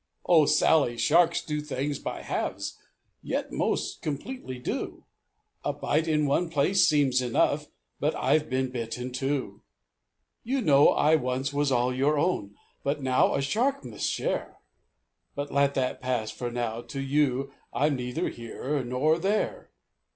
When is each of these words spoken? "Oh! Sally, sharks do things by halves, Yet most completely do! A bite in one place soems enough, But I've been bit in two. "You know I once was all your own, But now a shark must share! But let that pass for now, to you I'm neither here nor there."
"Oh! 0.25 0.47
Sally, 0.47 0.97
sharks 0.97 1.43
do 1.43 1.61
things 1.61 1.99
by 1.99 2.23
halves, 2.23 2.79
Yet 3.21 3.51
most 3.51 4.01
completely 4.01 4.57
do! 4.57 5.03
A 5.63 5.73
bite 5.73 6.07
in 6.07 6.25
one 6.25 6.49
place 6.49 6.83
soems 6.87 7.21
enough, 7.21 7.67
But 7.99 8.15
I've 8.15 8.49
been 8.49 8.71
bit 8.71 8.97
in 8.97 9.11
two. 9.11 9.61
"You 10.43 10.61
know 10.61 10.89
I 10.89 11.17
once 11.17 11.53
was 11.53 11.71
all 11.71 11.93
your 11.93 12.17
own, 12.17 12.55
But 12.83 13.03
now 13.03 13.35
a 13.35 13.43
shark 13.43 13.85
must 13.85 14.07
share! 14.09 14.57
But 15.35 15.51
let 15.51 15.75
that 15.75 16.01
pass 16.01 16.31
for 16.31 16.49
now, 16.49 16.81
to 16.81 16.99
you 16.99 17.53
I'm 17.71 17.95
neither 17.95 18.29
here 18.29 18.83
nor 18.83 19.19
there." 19.19 19.69